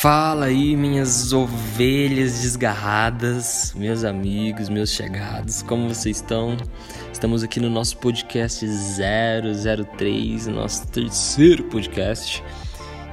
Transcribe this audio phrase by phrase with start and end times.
[0.00, 6.56] Fala aí, minhas ovelhas desgarradas, meus amigos, meus chegados, como vocês estão?
[7.12, 12.44] Estamos aqui no nosso podcast 003, nosso terceiro podcast,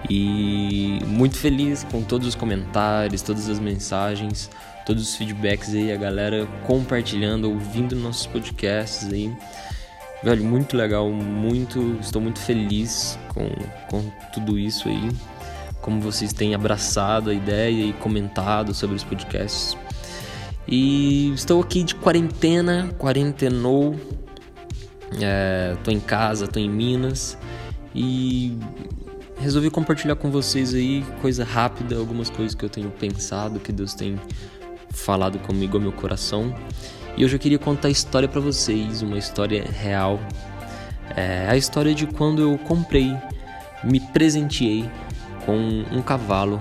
[0.07, 4.47] e muito feliz com todos os comentários, todas as mensagens,
[4.86, 9.36] todos os feedbacks aí, a galera compartilhando, ouvindo nossos podcasts aí.
[10.21, 13.49] Velho, muito legal, muito, estou muito feliz com,
[13.89, 15.10] com tudo isso aí
[15.86, 19.78] como vocês têm abraçado a ideia e comentado sobre os podcasts.
[20.68, 23.96] E estou aqui de quarentena, quarentenou.
[25.21, 27.38] É, tô em casa, tô em Minas
[27.94, 28.58] e
[29.38, 33.94] resolvi compartilhar com vocês aí coisa rápida, algumas coisas que eu tenho pensado, que Deus
[33.94, 34.20] tem
[34.89, 36.56] falado comigo ao meu coração.
[37.16, 40.20] E hoje eu queria contar a história para vocês, uma história real.
[41.16, 43.16] É a história de quando eu comprei,
[43.83, 44.89] me presenteei
[45.45, 45.55] com
[45.91, 46.59] um cavalo.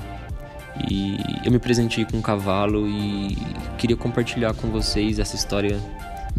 [0.91, 3.37] E eu me presentei com um cavalo e
[3.79, 5.79] queria compartilhar com vocês essa história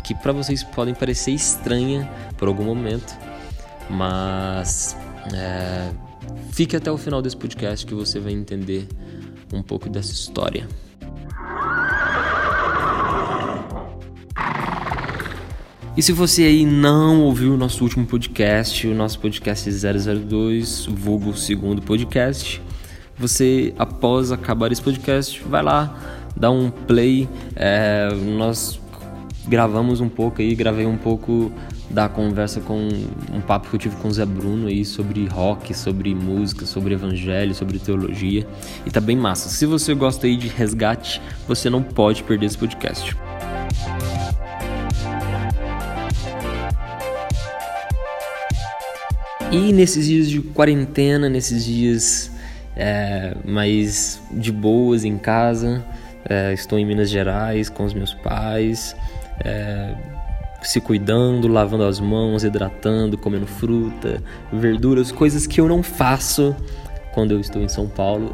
[0.03, 3.17] que para vocês podem parecer estranha por algum momento,
[3.89, 4.95] mas
[5.33, 5.89] é,
[6.51, 8.87] fique até o final desse podcast que você vai entender
[9.53, 10.67] um pouco dessa história.
[15.97, 21.35] E se você aí não ouviu o nosso último podcast, o nosso podcast 002, vulgo
[21.37, 22.61] segundo podcast,
[23.17, 25.97] você após acabar esse podcast, vai lá,
[26.35, 27.29] dá um play.
[27.55, 28.77] É, nós
[29.47, 31.49] gravamos um pouco aí, gravei um pouco
[31.89, 32.89] da conversa com
[33.31, 36.93] um papo que eu tive com o Zé Bruno aí sobre rock, sobre música, sobre
[36.93, 38.45] evangelho, sobre teologia.
[38.85, 39.47] E tá bem massa.
[39.47, 43.15] Se você gosta aí de resgate, você não pode perder esse podcast.
[49.55, 52.29] E nesses dias de quarentena, nesses dias
[52.75, 55.81] é, mais de boas em casa,
[56.27, 58.93] é, estou em Minas Gerais com os meus pais,
[59.39, 59.95] é,
[60.61, 64.21] se cuidando, lavando as mãos, hidratando, comendo fruta,
[64.51, 66.53] verduras, coisas que eu não faço
[67.13, 68.33] quando eu estou em São Paulo.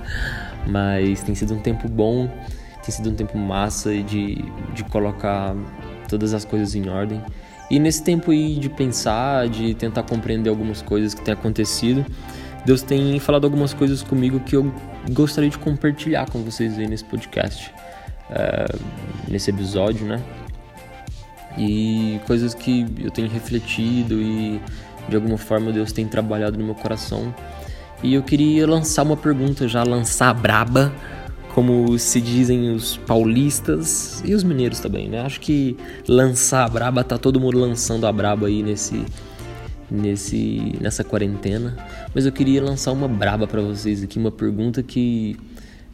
[0.66, 2.26] Mas tem sido um tempo bom,
[2.82, 4.42] tem sido um tempo massa de,
[4.72, 5.54] de colocar
[6.08, 7.20] todas as coisas em ordem.
[7.74, 12.06] E nesse tempo aí de pensar, de tentar compreender algumas coisas que têm acontecido,
[12.64, 14.72] Deus tem falado algumas coisas comigo que eu
[15.10, 17.74] gostaria de compartilhar com vocês aí nesse podcast,
[18.30, 18.80] uh,
[19.28, 20.22] nesse episódio, né?
[21.58, 24.60] E coisas que eu tenho refletido e
[25.08, 27.34] de alguma forma Deus tem trabalhado no meu coração.
[28.04, 30.92] E eu queria lançar uma pergunta já, lançar braba
[31.54, 35.20] como se dizem os paulistas e os mineiros também, né?
[35.20, 35.76] Acho que
[36.08, 39.04] lançar a braba tá todo mundo lançando a braba aí nesse
[39.88, 41.76] nesse nessa quarentena,
[42.12, 45.36] mas eu queria lançar uma braba para vocês aqui, uma pergunta que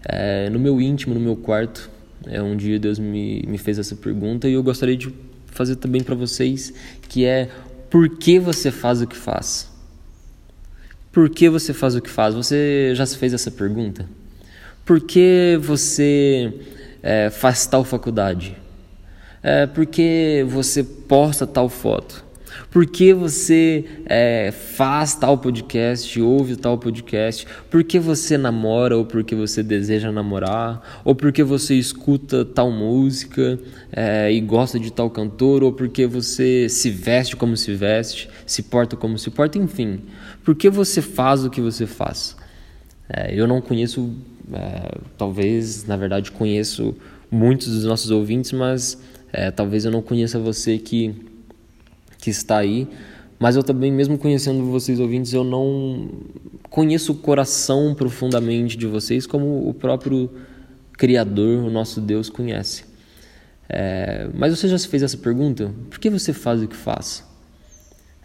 [0.02, 1.90] é, no meu íntimo, no meu quarto,
[2.26, 5.14] é um dia Deus me, me fez essa pergunta e eu gostaria de
[5.46, 6.72] fazer também para vocês,
[7.06, 7.50] que é
[7.90, 9.70] por que você faz o que faz?
[11.12, 12.34] Por que você faz o que faz?
[12.34, 14.08] Você já se fez essa pergunta?
[14.90, 16.52] Por que você
[17.00, 18.56] é, faz tal faculdade?
[19.40, 22.24] É, por que você posta tal foto?
[22.72, 27.46] Por que você é, faz tal podcast, ouve tal podcast?
[27.70, 31.00] Por que você namora ou por que você deseja namorar?
[31.04, 33.60] Ou por que você escuta tal música
[33.92, 35.62] é, e gosta de tal cantor?
[35.62, 39.56] Ou por que você se veste como se veste, se porta como se porta?
[39.56, 40.00] Enfim,
[40.44, 42.36] por que você faz o que você faz?
[43.08, 44.16] É, eu não conheço
[44.52, 46.94] é, talvez, na verdade, conheço
[47.30, 48.98] muitos dos nossos ouvintes, mas
[49.32, 51.14] é, talvez eu não conheça você que,
[52.18, 52.88] que está aí.
[53.38, 56.10] Mas eu também, mesmo conhecendo vocês ouvintes, eu não
[56.68, 60.30] conheço o coração profundamente de vocês como o próprio
[60.92, 62.84] Criador, o nosso Deus, conhece.
[63.66, 65.72] É, mas você já se fez essa pergunta?
[65.88, 67.24] Por que você faz o que faz?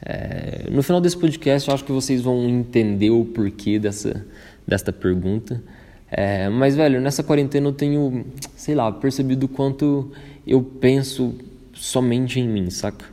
[0.02, 4.26] É, no final desse podcast, eu acho que vocês vão entender o porquê dessa,
[4.68, 5.64] desta pergunta.
[6.10, 8.26] É, mas, velho, nessa quarentena eu tenho,
[8.56, 10.12] sei lá, percebido quanto
[10.46, 11.36] eu penso
[11.74, 13.06] somente em mim, saca?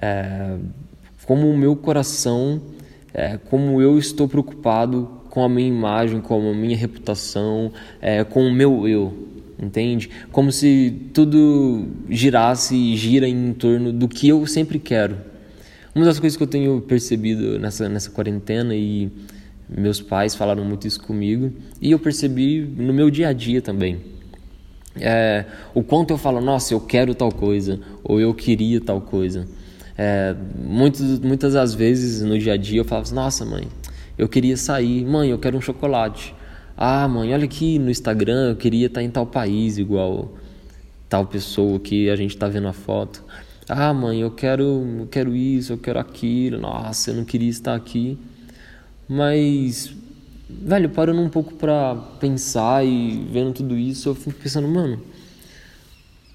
[0.00, 0.56] É,
[1.24, 2.60] como o meu coração,
[3.14, 8.44] é, como eu estou preocupado com a minha imagem, com a minha reputação, é, com
[8.44, 9.28] o meu eu,
[9.58, 10.10] entende?
[10.32, 15.16] Como se tudo girasse e gira em torno do que eu sempre quero.
[15.94, 19.10] Uma das coisas que eu tenho percebido nessa, nessa quarentena e
[19.76, 24.00] meus pais falaram muito isso comigo e eu percebi no meu dia a dia também.
[24.96, 29.46] É, o quanto eu falo, nossa, eu quero tal coisa, ou eu queria tal coisa.
[29.96, 33.68] É, muitas, muitas das vezes no dia a dia eu falo, nossa, mãe,
[34.18, 36.34] eu queria sair, mãe, eu quero um chocolate.
[36.76, 40.34] Ah, mãe, olha aqui no Instagram, eu queria estar em tal país igual
[41.08, 43.22] tal pessoa que a gente está vendo a foto.
[43.68, 44.62] Ah, mãe, eu quero,
[45.00, 46.58] eu quero isso, eu quero aquilo.
[46.58, 48.18] Nossa, eu não queria estar aqui.
[49.12, 49.92] Mas,
[50.48, 55.02] velho, parando um pouco para pensar e vendo tudo isso, eu fico pensando, mano,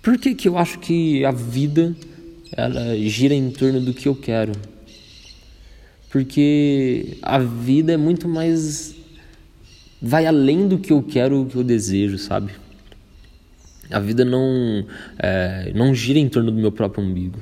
[0.04, 1.95] por que que eu acho que a vida
[2.51, 4.51] ela gira em torno do que eu quero?
[6.10, 8.94] Porque a vida é muito mais
[10.01, 12.51] vai além do que eu quero, o que eu desejo, sabe?
[13.89, 14.86] A vida não,
[15.18, 17.39] é, não gira em torno do meu próprio umbigo.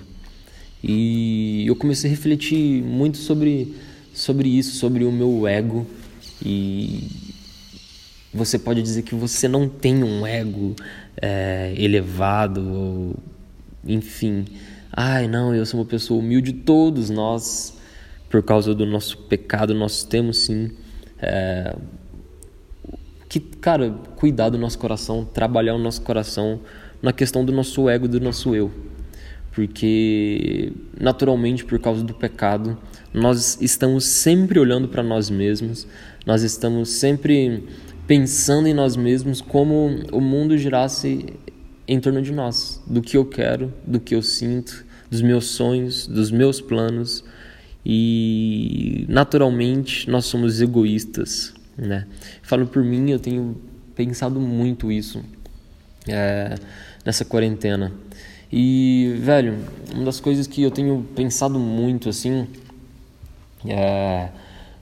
[0.83, 3.73] E eu comecei a refletir muito sobre,
[4.13, 5.85] sobre isso, sobre o meu ego.
[6.45, 7.07] E
[8.33, 10.75] você pode dizer que você não tem um ego
[11.21, 13.15] é, elevado, ou,
[13.85, 14.45] enfim.
[14.91, 16.53] Ai, não, eu sou uma pessoa humilde.
[16.53, 17.77] Todos nós,
[18.29, 20.71] por causa do nosso pecado, nós temos sim
[21.19, 21.75] é,
[23.27, 26.59] que, cara, cuidar do nosso coração, trabalhar o nosso coração
[27.01, 28.71] na questão do nosso ego, do nosso eu.
[29.51, 32.77] Porque, naturalmente, por causa do pecado,
[33.13, 35.87] nós estamos sempre olhando para nós mesmos,
[36.25, 37.63] nós estamos sempre
[38.07, 41.25] pensando em nós mesmos como o mundo girasse
[41.87, 46.07] em torno de nós, do que eu quero, do que eu sinto, dos meus sonhos,
[46.07, 47.23] dos meus planos.
[47.85, 52.05] E naturalmente nós somos egoístas né?
[52.41, 53.55] Falo por mim, eu tenho
[53.95, 55.23] pensado muito isso
[56.07, 56.55] é,
[57.05, 57.91] nessa quarentena.
[58.51, 59.57] E, velho,
[59.93, 62.47] uma das coisas que eu tenho pensado muito, assim,
[63.67, 64.29] é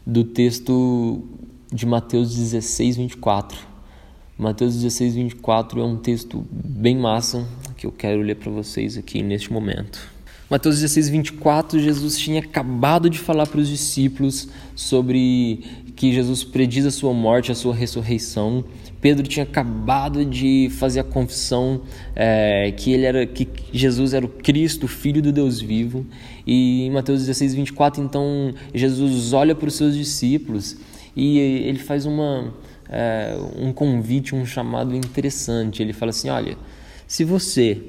[0.06, 1.24] do texto
[1.72, 3.58] de Mateus 16, 24.
[4.38, 7.48] Mateus 16, 24 é um texto bem massa
[7.78, 10.00] que eu quero ler para vocês aqui neste momento.
[10.50, 15.64] Mateus 16, 24, Jesus tinha acabado de falar para os discípulos sobre
[15.96, 18.66] que Jesus prediz a sua morte, a sua ressurreição.
[19.02, 21.82] Pedro tinha acabado de fazer a confissão
[22.16, 26.06] é, que ele era, que Jesus era o Cristo, Filho do Deus vivo.
[26.46, 30.78] E em Mateus 16, 24, então Jesus olha para os seus discípulos
[31.16, 32.54] e ele faz uma,
[32.88, 35.82] é, um convite, um chamado interessante.
[35.82, 36.56] Ele fala assim: olha,
[37.08, 37.82] se você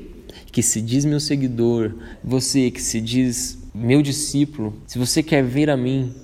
[0.51, 1.95] que se diz meu seguidor,
[2.25, 6.15] você que se diz meu discípulo, se você quer ver a mim,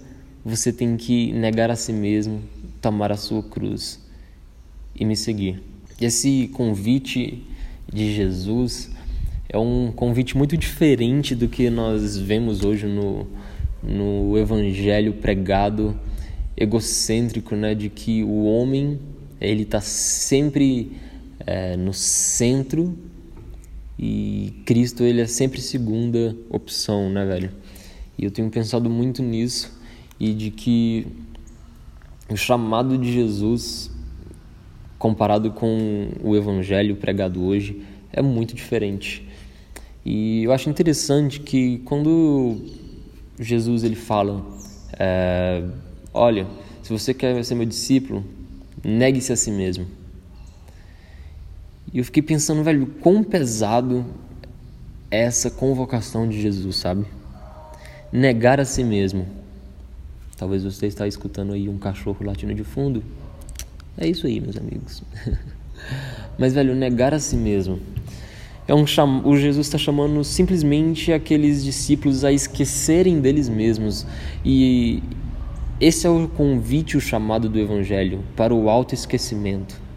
[0.43, 2.43] você tem que negar a si mesmo,
[2.81, 4.08] tomar a sua cruz
[4.99, 5.63] e me seguir.
[6.01, 7.43] Esse convite
[7.93, 8.91] de Jesus
[9.49, 13.27] é um convite muito diferente do que nós vemos hoje no,
[13.83, 15.99] no evangelho pregado
[16.57, 18.99] egocêntrico, né, de que o homem
[19.41, 20.93] ele está sempre
[21.47, 22.99] é, no centro
[23.99, 27.51] e Cristo ele é sempre segunda opção, né, velho?
[28.19, 29.73] E eu tenho pensado muito nisso
[30.19, 31.07] e de que
[32.29, 33.91] o chamado de Jesus
[34.99, 39.27] comparado com o evangelho pregado hoje é muito diferente.
[40.05, 42.61] E eu acho interessante que quando
[43.39, 44.45] Jesus ele fala,
[44.99, 45.63] é,
[46.13, 46.47] olha,
[46.83, 48.25] se você quer ser meu discípulo,
[48.83, 49.87] negue-se a si mesmo.
[51.93, 54.05] E eu fiquei pensando, velho, quão pesado
[55.11, 57.07] é essa convocação de Jesus, sabe?
[58.13, 59.27] Negar a si mesmo.
[60.37, 63.03] Talvez você está escutando aí um cachorro latindo de fundo.
[63.99, 65.03] É isso aí, meus amigos.
[66.39, 67.81] Mas, velho, negar a si mesmo.
[68.67, 69.23] É um cham...
[69.25, 74.07] O Jesus está chamando simplesmente aqueles discípulos a esquecerem deles mesmos.
[74.45, 75.03] E
[75.81, 79.89] esse é o convite, o chamado do Evangelho, para o autoesquecimento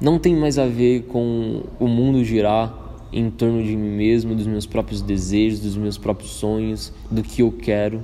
[0.00, 2.74] não tem mais a ver com o mundo girar
[3.12, 7.42] em torno de mim mesmo, dos meus próprios desejos, dos meus próprios sonhos, do que
[7.42, 8.02] eu quero,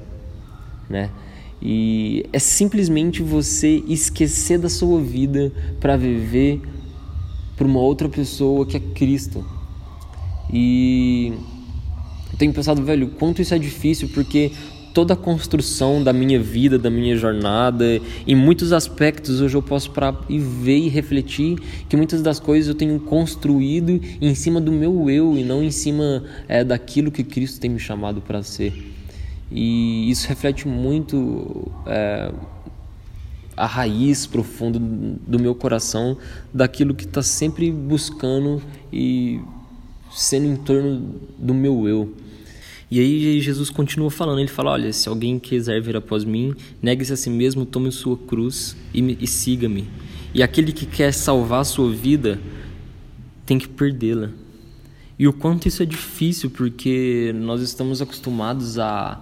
[0.90, 1.10] né?
[1.60, 6.60] E é simplesmente você esquecer da sua vida para viver
[7.56, 9.44] para uma outra pessoa que é Cristo.
[10.52, 11.32] E
[12.32, 14.52] eu tenho pensado, velho, quanto isso é difícil, porque
[14.96, 18.00] toda a construção da minha vida, da minha jornada.
[18.26, 22.68] Em muitos aspectos, hoje eu posso parar e ver e refletir que muitas das coisas
[22.68, 27.22] eu tenho construído em cima do meu eu e não em cima é, daquilo que
[27.22, 28.95] Cristo tem me chamado para ser.
[29.50, 32.32] E isso reflete muito é,
[33.56, 36.18] a raiz profunda do meu coração,
[36.52, 38.62] daquilo que está sempre buscando
[38.92, 39.40] e
[40.10, 42.14] sendo em torno do meu eu.
[42.90, 47.12] E aí Jesus continua falando, ele fala, olha, se alguém quiser vir após mim, negue-se
[47.12, 49.88] a si mesmo, tome sua cruz e, e siga-me.
[50.32, 52.38] E aquele que quer salvar a sua vida,
[53.44, 54.30] tem que perdê-la.
[55.18, 59.20] E o quanto isso é difícil, porque nós estamos acostumados a,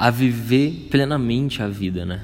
[0.00, 2.22] a viver plenamente a vida, né?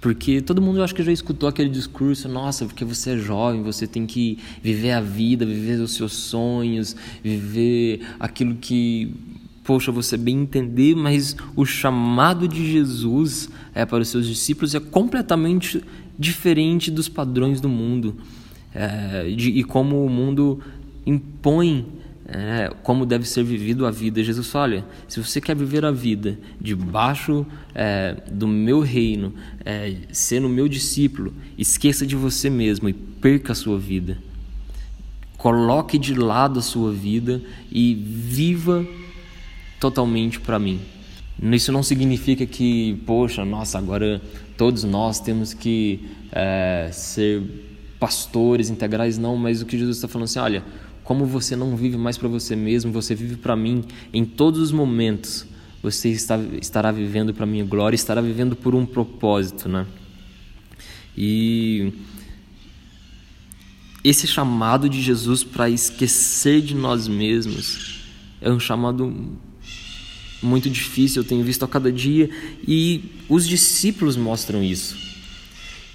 [0.00, 3.62] Porque todo mundo eu acho que já escutou aquele discurso, nossa, porque você é jovem,
[3.62, 9.14] você tem que viver a vida, viver os seus sonhos, viver aquilo que,
[9.62, 14.80] poxa, você bem entender, mas o chamado de Jesus é para os seus discípulos é
[14.80, 15.80] completamente
[16.18, 18.16] diferente dos padrões do mundo.
[18.74, 20.60] É, de, e como o mundo
[21.06, 21.86] impõe
[22.28, 24.22] é, como deve ser vivido a vida.
[24.22, 29.96] Jesus fala: olha, se você quer viver a vida debaixo é, do meu reino, é,
[30.12, 34.18] sendo meu discípulo, esqueça de você mesmo e perca a sua vida.
[35.36, 38.86] Coloque de lado a sua vida e viva
[39.80, 40.80] totalmente para mim.
[41.42, 44.22] Isso não significa que, poxa, nossa, agora
[44.56, 47.42] todos nós temos que é, ser
[47.98, 50.62] pastores integrais, não, mas o que Jesus está falando assim, olha,
[51.04, 54.72] como você não vive mais para você mesmo, você vive para mim em todos os
[54.72, 55.46] momentos.
[55.82, 59.86] Você está, estará vivendo para minha glória, estará vivendo por um propósito, né?
[61.16, 61.92] E
[64.04, 68.00] esse chamado de Jesus para esquecer de nós mesmos
[68.40, 69.12] é um chamado
[70.42, 72.28] muito difícil, eu tenho visto a cada dia
[72.66, 74.96] e os discípulos mostram isso.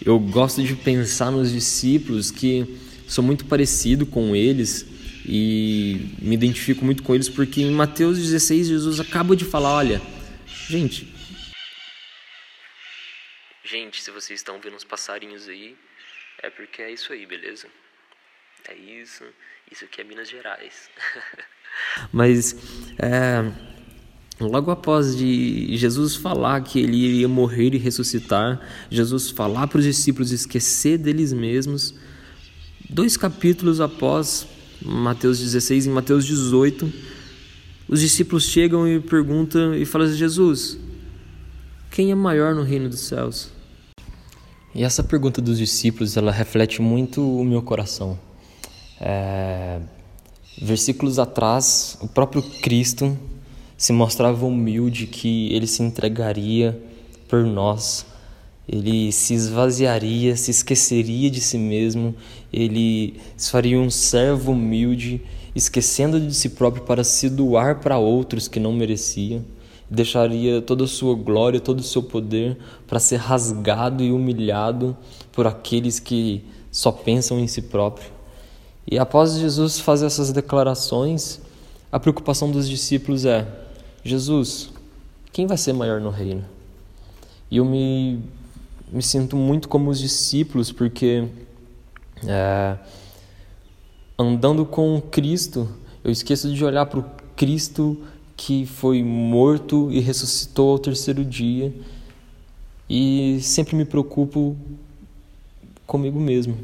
[0.04, 2.66] Eu gosto de pensar nos discípulos que
[3.08, 4.86] sou muito parecido com eles
[5.28, 10.02] e me identifico muito com eles porque em Mateus 16 Jesus acaba de falar, olha,
[10.70, 11.14] gente,
[13.66, 15.76] gente, se vocês estão vendo uns passarinhos aí,
[16.42, 17.68] é porque é isso aí, beleza?
[18.70, 19.24] É isso,
[19.70, 20.90] isso aqui é Minas Gerais.
[22.12, 22.56] Mas
[22.98, 23.52] é,
[24.40, 29.84] logo após de Jesus falar que ele iria morrer e ressuscitar, Jesus falar para os
[29.84, 31.94] discípulos esquecer deles mesmos,
[32.90, 34.48] dois capítulos após
[34.82, 36.92] Mateus 16 e Mateus 18,
[37.88, 40.78] os discípulos chegam e perguntam e falam assim, Jesus,
[41.90, 43.50] quem é maior no reino dos céus?
[44.76, 48.20] E essa pergunta dos discípulos, ela reflete muito o meu coração.
[49.00, 49.80] É...
[50.62, 53.18] Versículos atrás, o próprio Cristo
[53.78, 56.80] se mostrava humilde que ele se entregaria
[57.28, 58.06] por nós
[58.68, 62.14] ele se esvaziaria, se esqueceria de si mesmo,
[62.52, 65.22] ele se faria um servo humilde,
[65.56, 69.44] esquecendo de si próprio para se doar para outros que não mereciam,
[69.90, 74.98] deixaria toda a sua glória, todo o seu poder para ser rasgado e humilhado
[75.32, 78.12] por aqueles que só pensam em si próprio.
[78.90, 81.40] E após Jesus fazer essas declarações,
[81.90, 83.48] a preocupação dos discípulos é:
[84.04, 84.70] Jesus,
[85.32, 86.44] quem vai ser maior no reino?
[87.50, 88.22] E eu me
[88.92, 91.28] me sinto muito como os discípulos, porque
[92.26, 92.78] é,
[94.18, 95.70] andando com Cristo,
[96.04, 97.98] eu esqueço de olhar para o Cristo
[98.36, 101.74] que foi morto e ressuscitou ao terceiro dia,
[102.90, 104.56] e sempre me preocupo
[105.86, 106.58] comigo mesmo,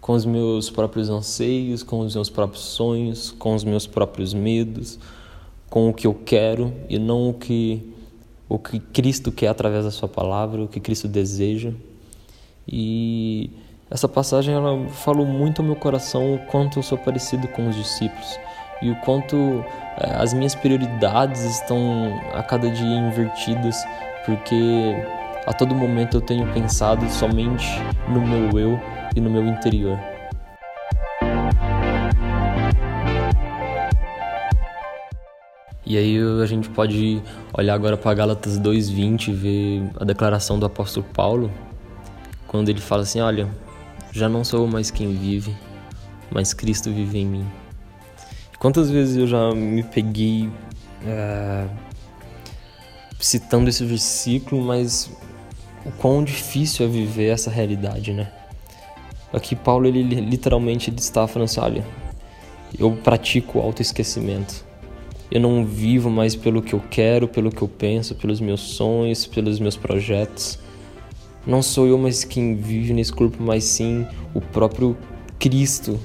[0.00, 4.98] com os meus próprios anseios, com os meus próprios sonhos, com os meus próprios medos,
[5.68, 7.89] com o que eu quero e não o que
[8.50, 11.72] o que Cristo quer através da sua palavra, o que Cristo deseja.
[12.66, 13.48] E
[13.88, 17.76] essa passagem ela falou muito ao meu coração o quanto eu sou parecido com os
[17.76, 18.38] discípulos
[18.82, 19.36] e o quanto
[19.98, 23.84] é, as minhas prioridades estão a cada dia invertidas,
[24.26, 24.96] porque
[25.46, 27.68] a todo momento eu tenho pensado somente
[28.08, 28.80] no meu eu
[29.14, 29.96] e no meu interior.
[35.90, 37.20] E aí a gente pode
[37.52, 41.50] olhar agora para Gálatas 2:20 e ver a declaração do apóstolo Paulo,
[42.46, 43.48] quando ele fala assim: "Olha,
[44.12, 45.52] já não sou mais quem vive,
[46.30, 47.44] mas Cristo vive em mim".
[48.60, 50.48] Quantas vezes eu já me peguei
[51.04, 51.66] é,
[53.18, 55.10] citando esse versículo, mas
[55.84, 58.30] o quão difícil é viver essa realidade, né?
[59.32, 61.84] Aqui Paulo ele literalmente ele está falando assim, olha,
[62.78, 64.69] eu pratico autoesquecimento.
[65.30, 69.26] Eu não vivo mais pelo que eu quero, pelo que eu penso, pelos meus sonhos,
[69.26, 70.58] pelos meus projetos.
[71.46, 74.96] Não sou eu mais quem vive nesse corpo, mas sim o próprio
[75.38, 75.98] Cristo.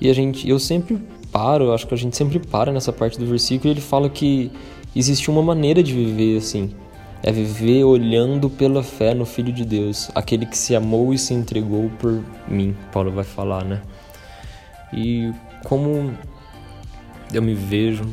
[0.00, 0.98] E a gente, eu sempre
[1.32, 4.52] paro, acho que a gente sempre para nessa parte do versículo e ele fala que
[4.94, 6.70] existe uma maneira de viver assim.
[7.24, 11.32] É viver olhando pela fé no Filho de Deus, aquele que se amou e se
[11.32, 13.80] entregou por mim, Paulo vai falar, né?
[14.92, 15.32] E
[15.64, 16.12] como
[17.32, 18.04] eu me vejo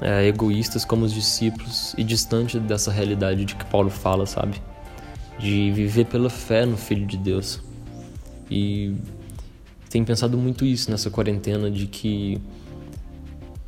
[0.00, 4.60] é, egoístas como os discípulos e distante dessa realidade de que Paulo fala, sabe?
[5.38, 7.60] De viver pela fé no Filho de Deus.
[8.50, 8.94] E
[9.88, 12.40] tenho pensado muito isso nessa quarentena, de que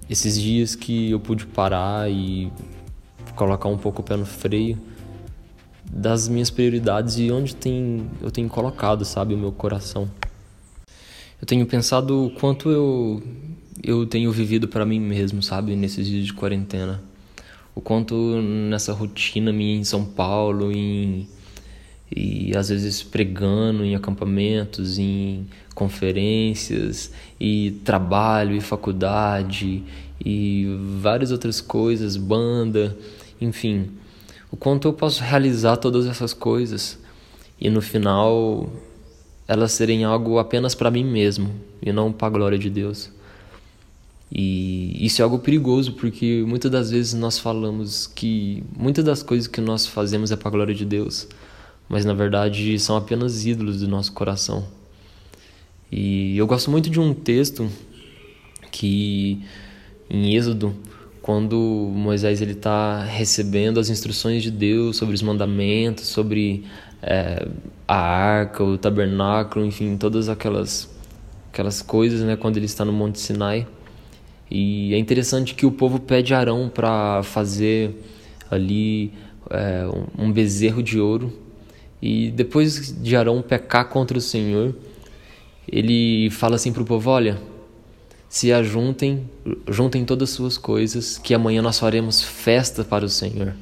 [0.08, 2.52] esses dias que eu pude parar e
[3.34, 4.78] colocar um pouco o pé no freio,
[5.90, 10.10] das minhas prioridades e onde tem, eu tenho colocado, sabe, o meu coração.
[11.40, 13.22] Eu tenho pensado o quanto eu,
[13.82, 17.02] eu tenho vivido para mim mesmo, sabe, nesses dias de quarentena.
[17.74, 21.28] O quanto nessa rotina minha em São Paulo, em,
[22.14, 29.82] e às vezes pregando em acampamentos, em conferências, e trabalho, e faculdade,
[30.24, 30.66] e
[31.00, 32.96] várias outras coisas, banda,
[33.40, 33.90] enfim
[34.50, 36.98] o quanto eu posso realizar todas essas coisas
[37.60, 38.70] e no final
[39.46, 41.52] elas serem algo apenas para mim mesmo
[41.82, 43.10] e não para a glória de Deus.
[44.30, 49.46] E isso é algo perigoso porque muitas das vezes nós falamos que muitas das coisas
[49.46, 51.28] que nós fazemos é para a glória de Deus,
[51.88, 54.66] mas na verdade são apenas ídolos do nosso coração.
[55.90, 57.70] E eu gosto muito de um texto
[58.72, 59.40] que
[60.10, 60.74] em Êxodo
[61.22, 61.56] quando
[61.92, 66.64] Moisés ele está recebendo as instruções de Deus sobre os mandamentos, sobre
[67.02, 67.48] é,
[67.86, 70.88] a arca, o tabernáculo, enfim, todas aquelas
[71.50, 73.66] aquelas coisas, né, quando ele está no Monte Sinai.
[74.50, 77.90] E é interessante que o povo pede Arão para fazer
[78.50, 79.12] ali
[79.50, 79.84] é,
[80.16, 81.32] um bezerro de ouro.
[82.00, 84.74] E depois de Arão pecar contra o Senhor,
[85.70, 87.38] ele fala assim para o povo: Olha,
[88.28, 89.28] se ajuntem,
[89.68, 93.54] juntem todas as suas coisas, que amanhã nós faremos festa para o Senhor.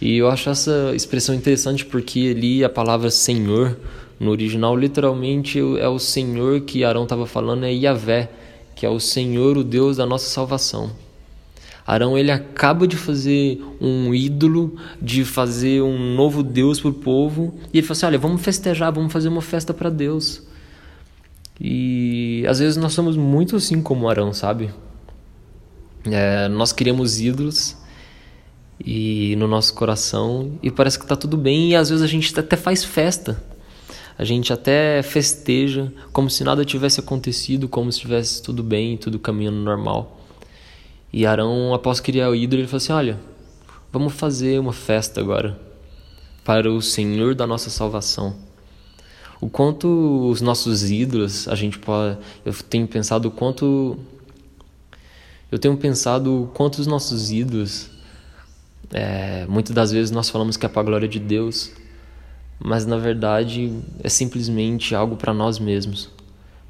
[0.00, 3.78] E eu acho essa expressão interessante porque ali a palavra Senhor,
[4.18, 8.30] no original, literalmente é o Senhor que Arão estava falando, é Yahvé,
[8.80, 10.90] que é o Senhor, o Deus da nossa salvação.
[11.86, 17.52] Arão ele acaba de fazer um ídolo, de fazer um novo Deus para o povo,
[17.74, 20.42] e ele fala assim: olha, vamos festejar, vamos fazer uma festa para Deus.
[21.60, 24.70] E às vezes nós somos muito assim como Arão, sabe?
[26.06, 27.76] É, nós criamos ídolos
[28.82, 32.40] e no nosso coração e parece que está tudo bem e às vezes a gente
[32.40, 33.44] até faz festa.
[34.20, 39.18] A gente até festeja como se nada tivesse acontecido, como se estivesse tudo bem, tudo
[39.18, 40.20] caminhando normal.
[41.10, 43.18] E Arão, após criar o ídolo, ele falou assim: Olha,
[43.90, 45.58] vamos fazer uma festa agora
[46.44, 48.36] para o Senhor da nossa salvação
[49.40, 53.98] o quanto os nossos ídolos, a gente pode, eu tenho pensado o quanto
[55.50, 57.90] eu tenho pensado o quanto os nossos ídolos
[58.92, 61.72] é, muitas das vezes nós falamos que é para a glória de Deus,
[62.62, 63.72] mas na verdade
[64.04, 66.10] é simplesmente algo para nós mesmos,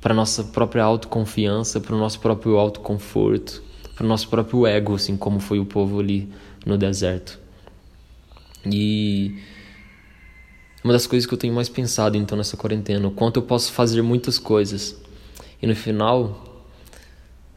[0.01, 3.63] para nossa própria autoconfiança, para o nosso próprio autoconforto,
[3.97, 6.29] para o nosso próprio ego, assim como foi o povo ali
[6.65, 7.39] no deserto.
[8.65, 9.37] E
[10.85, 13.73] uma das coisas que eu tenho mais pensado então nessa quarentena, o quanto eu posso
[13.73, 14.97] fazer muitas coisas
[15.61, 16.65] e no final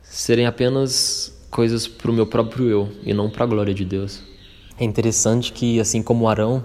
[0.02, 4.22] serem apenas coisas para o meu próprio eu e não para a glória de Deus.
[4.78, 6.64] É interessante que, assim como Arão,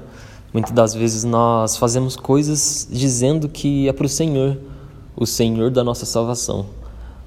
[0.53, 4.59] muitas das vezes nós fazemos coisas dizendo que é para o Senhor,
[5.17, 6.67] o Senhor da nossa salvação.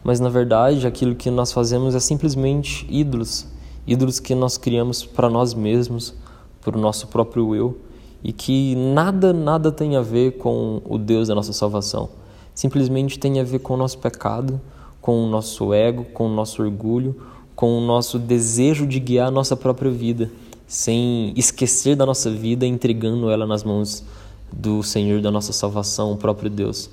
[0.04, 3.48] Mas na verdade, aquilo que nós fazemos é simplesmente ídolos,
[3.86, 6.14] ídolos que nós criamos para nós mesmos,
[6.62, 7.78] para o nosso próprio eu
[8.24, 12.10] e que nada, nada tem a ver com o Deus da nossa salvação.
[12.54, 14.62] Simplesmente tem a ver com o nosso pecado,
[15.02, 17.16] com o nosso ego, com o nosso orgulho,
[17.56, 20.32] com o nosso desejo de guiar a nossa própria vida,
[20.72, 24.06] sem esquecer da nossa vida, entregando ela nas mãos
[24.50, 26.90] do Senhor da nossa salvação, o próprio Deus.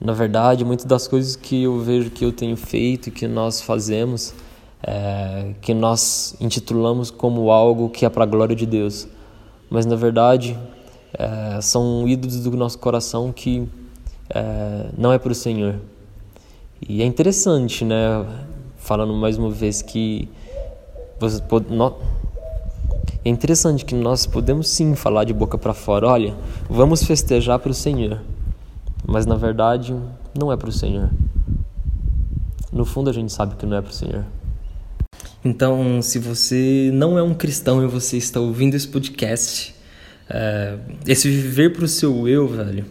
[0.00, 4.32] Na verdade, muitas das coisas que eu vejo que eu tenho feito, que nós fazemos,
[4.82, 9.06] é, que nós intitulamos como algo que é para a glória de Deus,
[9.68, 10.58] mas na verdade
[11.12, 13.68] é, são ídolos do nosso coração que
[14.30, 15.78] é, não é para o Senhor.
[16.88, 18.24] E é interessante, né?
[18.78, 20.26] Falando mais uma vez que
[21.20, 21.66] você pode,
[23.24, 26.34] é interessante que nós podemos sim falar de boca para fora, olha,
[26.68, 28.20] vamos festejar para o Senhor,
[29.06, 29.94] mas na verdade
[30.38, 31.10] não é para o Senhor.
[32.72, 34.24] No fundo a gente sabe que não é para o Senhor.
[35.44, 39.74] Então, se você não é um cristão e você está ouvindo esse podcast,
[40.28, 42.84] é, esse viver para o seu eu, velho,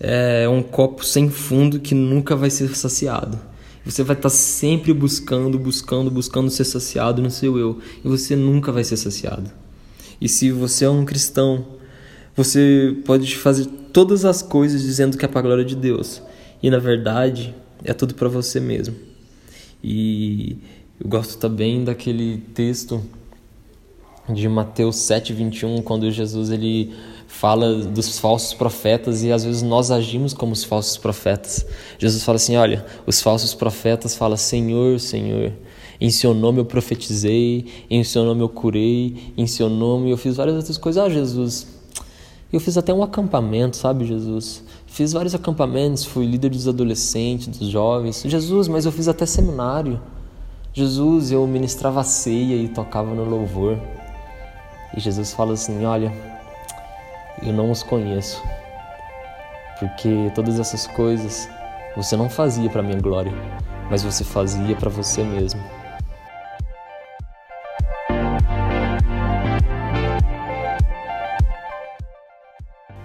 [0.00, 3.38] é um copo sem fundo que nunca vai ser saciado.
[3.84, 8.70] Você vai estar sempre buscando, buscando, buscando ser saciado no seu eu e você nunca
[8.70, 9.50] vai ser saciado.
[10.20, 11.66] E se você é um cristão,
[12.36, 16.22] você pode fazer todas as coisas dizendo que é para a glória de Deus
[16.62, 18.94] e na verdade é tudo para você mesmo.
[19.82, 20.56] E
[21.00, 23.02] eu gosto também daquele texto
[24.28, 26.92] de Mateus 7:21, quando Jesus ele
[27.32, 31.66] fala dos falsos profetas e às vezes nós agimos como os falsos profetas.
[31.98, 35.52] Jesus fala assim: "Olha, os falsos profetas falam: Senhor, Senhor,
[36.00, 40.36] Em seu nome eu profetizei, em seu nome eu curei, em seu nome eu fiz
[40.36, 41.00] várias outras coisas.
[41.00, 41.66] Ah, Jesus,
[42.52, 44.64] eu fiz até um acampamento, sabe, Jesus?
[44.84, 48.24] Fiz vários acampamentos, fui líder dos adolescentes, dos jovens.
[48.26, 50.00] Jesus, mas eu fiz até seminário.
[50.74, 53.78] Jesus, eu ministrava ceia e tocava no louvor.
[54.96, 56.12] E Jesus fala assim: Olha,
[57.42, 58.42] eu não os conheço,
[59.78, 61.48] porque todas essas coisas
[61.96, 63.32] você não fazia para minha glória,
[63.90, 65.60] mas você fazia para você mesmo.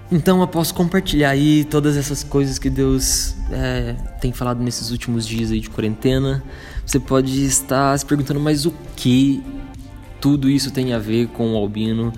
[0.10, 5.52] Então, após compartilhar aí todas essas coisas que Deus é, tem falado nesses últimos dias
[5.52, 6.42] aí de quarentena,
[6.86, 9.44] você pode estar se perguntando, mas o que
[10.22, 12.14] tudo isso tem a ver com o Albino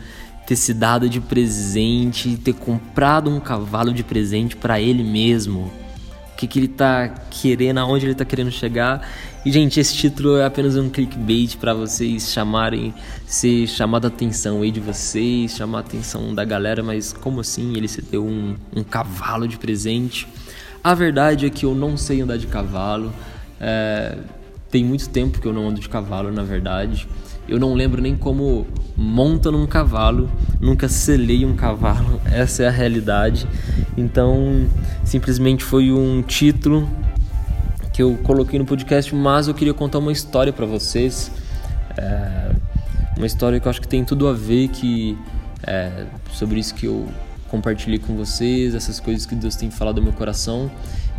[0.50, 5.72] ter se dado de presente, ter comprado um cavalo de presente para ele mesmo?
[6.34, 9.08] O que, que ele tá querendo, aonde ele tá querendo chegar?
[9.46, 12.96] E, gente, esse título é apenas um clickbait para vocês chamarem,
[13.28, 17.78] ser chamada a atenção aí de vocês, chamar a atenção da galera, mas como assim
[17.78, 20.28] ele se deu um, um cavalo de presente?
[20.84, 23.14] A verdade é que eu não sei andar de cavalo,
[23.62, 24.18] é,
[24.70, 27.08] tem muito tempo que eu não ando de cavalo, na verdade.
[27.48, 30.30] Eu não lembro nem como monta num cavalo,
[30.62, 33.48] nunca selei um cavalo, essa é a realidade.
[33.98, 34.68] Então,
[35.04, 36.88] simplesmente foi um título
[37.92, 41.32] que eu coloquei no podcast, mas eu queria contar uma história para vocês.
[41.98, 42.52] É,
[43.18, 45.18] uma história que eu acho que tem tudo a ver que
[45.64, 47.08] é, sobre isso que eu
[47.50, 50.70] compartilhei com vocês, essas coisas que Deus tem falado no meu coração.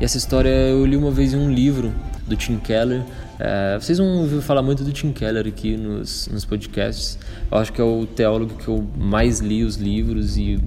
[0.00, 1.92] E essa história eu li uma vez em um livro
[2.30, 3.02] do Tim Keller.
[3.38, 7.18] É, vocês vão ouvir falar muito do Tim Keller aqui nos, nos podcasts.
[7.50, 10.58] Eu acho que é o teólogo que eu mais li os livros e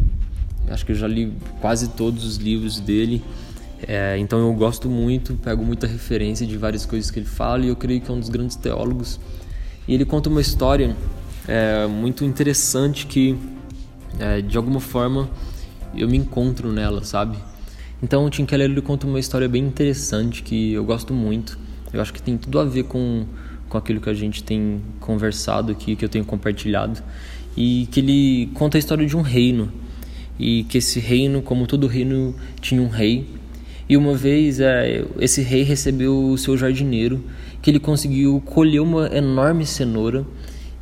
[0.69, 3.23] acho que eu já li quase todos os livros dele.
[3.87, 7.69] É, então eu gosto muito, pego muita referência de várias coisas que ele fala e
[7.69, 9.19] eu creio que é um dos grandes teólogos.
[9.87, 10.95] E ele conta uma história
[11.47, 13.37] é, muito interessante que,
[14.19, 15.29] é, de alguma forma,
[15.95, 17.37] eu me encontro nela, sabe?
[18.03, 21.57] Então o Tim Keller ele conta uma história bem interessante que eu gosto muito.
[21.93, 23.25] Eu acho que tem tudo a ver com,
[23.69, 27.01] com aquilo que a gente tem conversado aqui, que eu tenho compartilhado.
[27.55, 29.71] E que ele conta a história de um reino.
[30.37, 33.25] E que esse reino, como todo reino, tinha um rei
[33.87, 37.23] e uma vez é, esse rei recebeu o seu jardineiro,
[37.61, 40.25] que ele conseguiu colher uma enorme cenoura.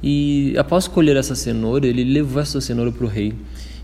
[0.04, 3.34] E após colher essa cenoura, ele levou essa cenoura para o rei.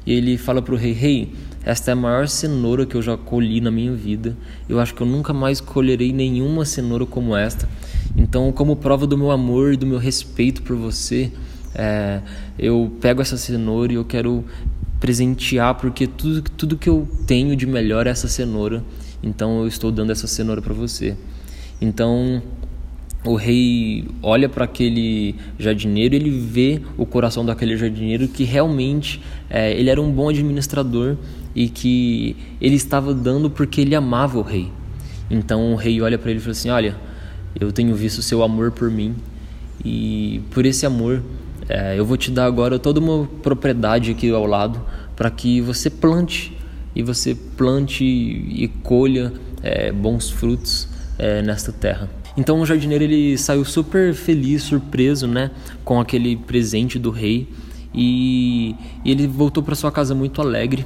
[0.06, 1.30] E ele fala para o rei: Rei,
[1.68, 4.38] esta é a maior cenoura que eu já colhi na minha vida.
[4.70, 7.68] Eu acho que eu nunca mais colherei nenhuma cenoura como esta.
[8.16, 11.30] Então, como prova do meu amor e do meu respeito por você,
[11.76, 12.22] é,
[12.58, 14.46] eu pego essa cenoura e eu quero
[14.98, 18.82] presentear, porque tudo, tudo que eu tenho de melhor é essa cenoura.
[19.22, 21.18] Então eu estou dando essa cenoura para você.
[21.82, 22.42] Então
[23.28, 29.72] o rei olha para aquele jardineiro, ele vê o coração daquele jardineiro que realmente é,
[29.72, 31.18] ele era um bom administrador
[31.54, 34.72] e que ele estava dando porque ele amava o rei.
[35.30, 36.96] Então o rei olha para ele e fala assim: Olha,
[37.60, 39.16] eu tenho visto o seu amor por mim
[39.84, 41.22] e por esse amor
[41.68, 44.82] é, eu vou te dar agora toda uma propriedade aqui ao lado
[45.16, 46.56] para que você plante
[46.96, 50.88] e você plante e colha é, bons frutos
[51.18, 52.10] é, nesta terra.
[52.38, 55.50] Então o jardineiro ele saiu super feliz, surpreso, né,
[55.84, 57.48] com aquele presente do rei
[57.94, 60.86] e, e ele voltou para sua casa muito alegre.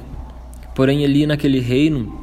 [0.74, 2.20] Porém ali naquele reino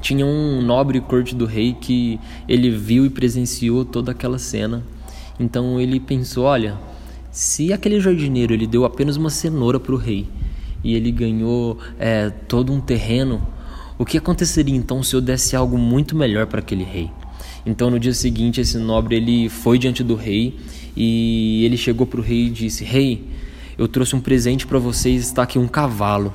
[0.00, 4.84] tinha um nobre corte do rei que ele viu e presenciou toda aquela cena.
[5.40, 6.78] Então ele pensou, olha,
[7.32, 10.28] se aquele jardineiro ele deu apenas uma cenoura para o rei
[10.84, 13.44] e ele ganhou é, todo um terreno,
[13.98, 17.10] o que aconteceria então se eu desse algo muito melhor para aquele rei?
[17.66, 20.56] Então no dia seguinte esse nobre ele foi diante do rei
[20.96, 23.24] e ele chegou para o rei e disse: Rei,
[23.76, 26.32] eu trouxe um presente para vocês, está aqui um cavalo.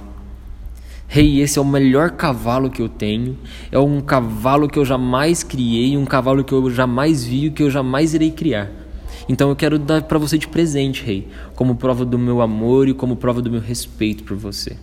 [1.08, 3.38] Rei, esse é o melhor cavalo que eu tenho.
[3.72, 7.70] É um cavalo que eu jamais criei, um cavalo que eu jamais vi, que eu
[7.70, 8.72] jamais irei criar.
[9.30, 12.94] Então eu quero dar para você de presente, rei, como prova do meu amor e
[12.94, 14.76] como prova do meu respeito por você.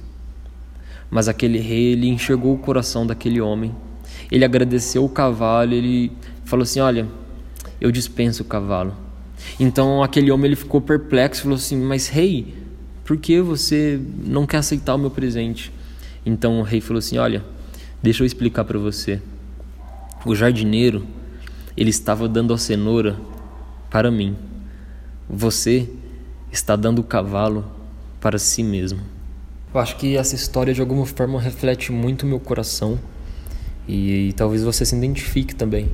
[1.10, 3.74] Mas aquele rei, ele enxergou o coração daquele homem.
[4.30, 6.12] Ele agradeceu o cavalo, ele
[6.44, 7.06] falou assim: "Olha,
[7.80, 8.94] eu dispenso o cavalo".
[9.58, 12.54] Então aquele homem ele ficou perplexo, falou assim: "Mas rei,
[13.04, 15.72] por que você não quer aceitar o meu presente?"
[16.24, 17.44] Então o rei falou assim: "Olha,
[18.02, 19.20] deixa eu explicar para você.
[20.24, 21.06] O jardineiro,
[21.76, 23.16] ele estava dando a cenoura
[23.90, 24.36] para mim.
[25.28, 25.88] Você
[26.52, 27.64] está dando o cavalo
[28.20, 29.00] para si mesmo.
[29.72, 32.98] Eu acho que essa história de alguma forma reflete muito meu coração
[33.90, 35.88] e, e talvez você se identifique também.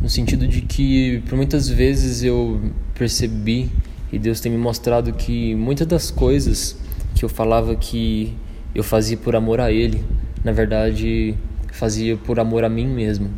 [0.00, 2.60] no sentido de que por muitas vezes eu
[2.94, 3.70] percebi
[4.12, 6.76] e Deus tem me mostrado que muitas das coisas
[7.14, 8.34] que eu falava que
[8.74, 10.04] eu fazia por amor a Ele,
[10.44, 11.34] na verdade
[11.72, 13.30] fazia por amor a mim mesmo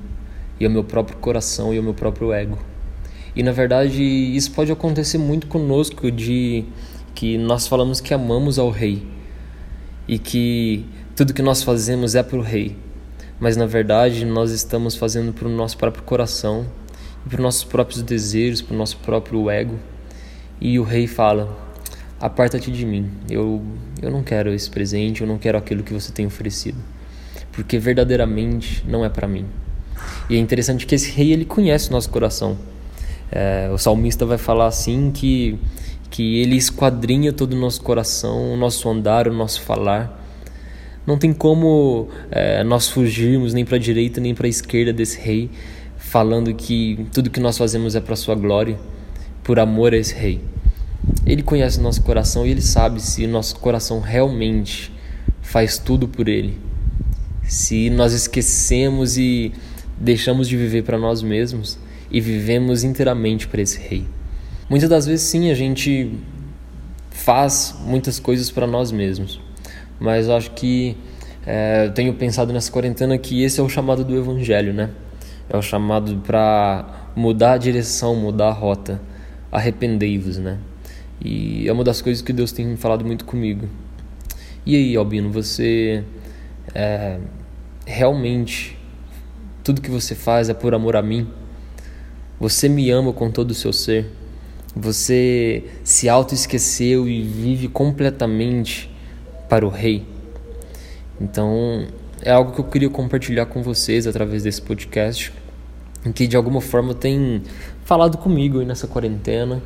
[0.58, 2.58] e ao meu próprio coração e ao meu próprio ego.
[3.36, 6.64] E na verdade isso pode acontecer muito conosco de
[7.14, 9.06] que nós falamos que amamos ao rei
[10.08, 12.76] e que tudo que nós fazemos é para o rei,
[13.40, 16.66] mas na verdade nós estamos fazendo para o nosso próprio coração,
[17.26, 19.78] para os nossos próprios desejos, para o nosso próprio ego.
[20.60, 21.48] E o rei fala:
[22.20, 23.62] Aparta-te de mim, eu,
[24.02, 26.78] eu não quero esse presente, eu não quero aquilo que você tem oferecido,
[27.50, 29.46] porque verdadeiramente não é para mim.
[30.28, 32.58] E é interessante que esse rei ele conhece o nosso coração.
[33.32, 35.58] É, o salmista vai falar assim que
[36.10, 40.19] que ele esquadrinha todo o nosso coração, o nosso andar, o nosso falar.
[41.10, 45.18] Não tem como é, nós fugirmos nem para a direita nem para a esquerda desse
[45.18, 45.50] rei,
[45.98, 48.78] falando que tudo que nós fazemos é para sua glória,
[49.42, 50.40] por amor a esse rei.
[51.26, 54.92] Ele conhece o nosso coração e ele sabe se o nosso coração realmente
[55.42, 56.56] faz tudo por ele.
[57.42, 59.52] Se nós esquecemos e
[59.98, 61.76] deixamos de viver para nós mesmos
[62.08, 64.04] e vivemos inteiramente para esse rei.
[64.68, 66.12] Muitas das vezes, sim, a gente
[67.10, 69.40] faz muitas coisas para nós mesmos,
[70.00, 70.96] mas acho que
[71.46, 74.90] é, eu tenho pensado nessa quarentena que esse é o chamado do Evangelho, né?
[75.48, 79.00] É o chamado para mudar a direção, mudar a rota.
[79.52, 80.58] Arrependei-vos, né?
[81.22, 83.68] E é uma das coisas que Deus tem falado muito comigo.
[84.64, 86.02] E aí, Albino, você
[86.74, 87.18] é,
[87.86, 88.78] realmente
[89.62, 91.28] tudo que você faz é por amor a mim?
[92.38, 94.06] Você me ama com todo o seu ser?
[94.74, 98.89] Você se auto-esqueceu e vive completamente
[99.50, 100.06] para o Rei.
[101.20, 101.86] Então,
[102.22, 105.32] é algo que eu queria compartilhar com vocês através desse podcast,
[106.14, 107.42] que de alguma forma tem
[107.84, 109.60] falado comigo nessa quarentena,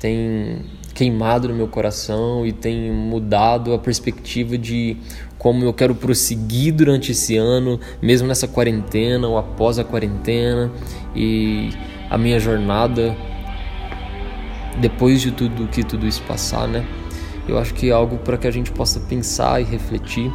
[0.00, 0.64] tem
[0.94, 4.96] queimado no meu coração e tem mudado a perspectiva de
[5.36, 10.72] como eu quero prosseguir durante esse ano, mesmo nessa quarentena ou após a quarentena,
[11.14, 11.70] e
[12.10, 13.14] a minha jornada
[14.80, 16.84] depois de tudo que tudo isso passar, né?
[17.48, 20.30] Eu acho que é algo para que a gente possa pensar e refletir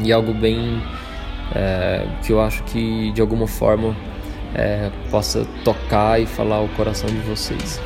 [0.00, 0.80] e algo bem
[1.54, 3.94] é, que eu acho que de alguma forma
[4.54, 7.80] é, possa tocar e falar o coração de vocês.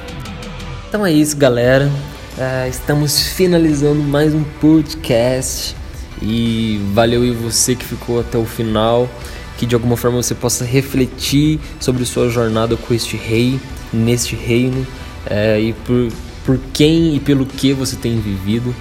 [0.89, 1.91] Então é isso, galera.
[2.39, 5.75] É, estamos finalizando mais um podcast
[6.21, 9.09] e valeu e você que ficou até o final.
[9.57, 13.59] Que de alguma forma você possa refletir sobre sua jornada com este rei,
[13.91, 14.87] neste reino
[15.29, 16.13] é, e por,
[16.47, 18.75] por quem e pelo que você tem vivido.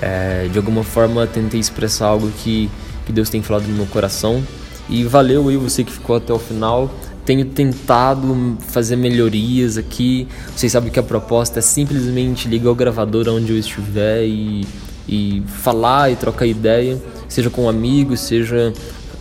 [0.00, 2.68] É, de alguma forma tentei expressar algo que,
[3.06, 4.42] que Deus tem falado no meu coração.
[4.88, 6.90] E valeu aí você que ficou até o final.
[7.24, 10.26] Tenho tentado fazer melhorias aqui.
[10.56, 14.66] Vocês sabem que a proposta é simplesmente ligar o gravador onde eu estiver e,
[15.06, 18.72] e falar e trocar ideia, seja com amigos, seja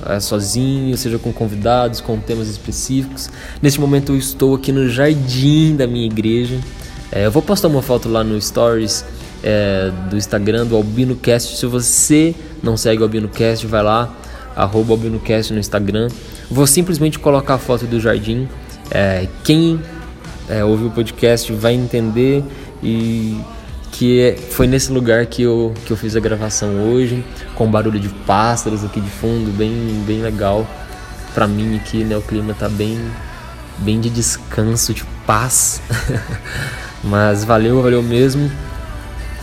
[0.06, 3.30] é, sozinho, seja com convidados, com temas específicos.
[3.62, 6.60] Neste momento eu estou aqui no jardim da minha igreja.
[7.16, 9.06] É, eu vou postar uma foto lá no Stories
[9.44, 11.58] é, do Instagram do AlbinoCast.
[11.58, 14.12] Se você não segue o AlbinoCast, vai lá,
[14.56, 16.08] arroba AlbinoCast no Instagram.
[16.50, 18.50] Vou simplesmente colocar a foto do jardim.
[18.90, 19.80] É, quem
[20.50, 22.44] é, o podcast vai entender
[22.82, 23.40] e
[23.92, 27.24] que é, foi nesse lugar que eu, que eu fiz a gravação hoje,
[27.54, 30.68] com barulho de pássaros aqui de fundo, bem, bem legal.
[31.36, 33.00] Pra mim aqui, né, o clima tá bem,
[33.78, 35.80] bem de descanso, de paz.
[37.04, 38.50] Mas valeu, valeu mesmo.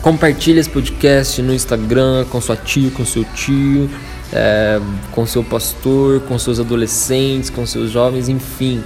[0.01, 3.91] Compartilhe esse podcast no Instagram com sua tia, com seu tio,
[4.33, 4.81] é,
[5.13, 8.83] com seu pastor, com seus adolescentes, com seus jovens, enfim.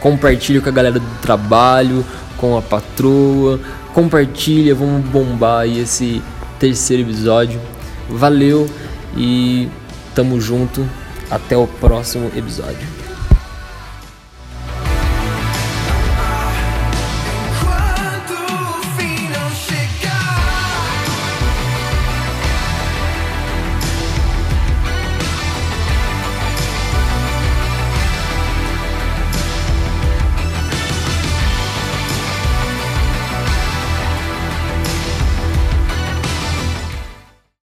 [0.00, 2.04] Compartilhe com a galera do trabalho,
[2.36, 3.58] com a patroa,
[3.92, 6.22] compartilha, vamos bombar esse
[6.60, 7.60] terceiro episódio.
[8.08, 8.70] Valeu
[9.16, 9.68] e
[10.14, 10.86] tamo junto.
[11.28, 12.95] Até o próximo episódio.